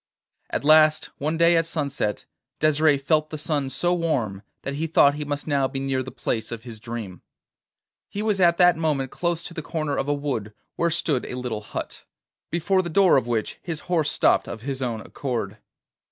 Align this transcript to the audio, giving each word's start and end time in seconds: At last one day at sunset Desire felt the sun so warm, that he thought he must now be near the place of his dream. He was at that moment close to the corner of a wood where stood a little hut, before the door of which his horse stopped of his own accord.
At 0.49 0.65
last 0.65 1.11
one 1.19 1.37
day 1.37 1.55
at 1.55 1.67
sunset 1.67 2.25
Desire 2.59 2.97
felt 2.97 3.29
the 3.29 3.37
sun 3.37 3.69
so 3.69 3.93
warm, 3.93 4.41
that 4.63 4.73
he 4.73 4.87
thought 4.87 5.13
he 5.13 5.23
must 5.23 5.45
now 5.45 5.67
be 5.67 5.79
near 5.79 6.01
the 6.01 6.09
place 6.09 6.51
of 6.51 6.63
his 6.63 6.79
dream. 6.79 7.21
He 8.09 8.23
was 8.23 8.39
at 8.41 8.57
that 8.57 8.75
moment 8.77 9.11
close 9.11 9.43
to 9.43 9.53
the 9.53 9.61
corner 9.61 9.95
of 9.95 10.07
a 10.07 10.13
wood 10.15 10.55
where 10.75 10.89
stood 10.89 11.27
a 11.27 11.35
little 11.37 11.61
hut, 11.61 12.03
before 12.49 12.81
the 12.81 12.89
door 12.89 13.15
of 13.15 13.27
which 13.27 13.59
his 13.61 13.81
horse 13.81 14.11
stopped 14.11 14.47
of 14.47 14.61
his 14.61 14.81
own 14.81 15.01
accord. 15.01 15.59